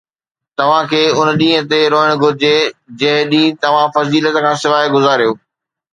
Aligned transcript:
توهان 0.57 0.85
کي 0.91 1.01
ان 1.17 1.27
ڏينهن 1.41 1.67
تي 1.73 1.79
روئڻ 1.95 2.09
گهرجي 2.23 2.53
جنهن 3.03 3.31
ڏينهن 3.35 3.61
توهان 3.67 3.93
فضيلت 3.99 4.33
کان 4.43 4.55
سواءِ 4.65 4.93
گذاريو 4.97 5.31